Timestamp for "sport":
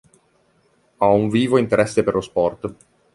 2.21-2.73